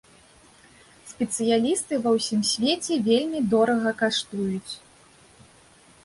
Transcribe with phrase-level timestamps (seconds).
[1.09, 4.73] Спецыялісты ва ўсім свеце вельмі дорага каштуюць.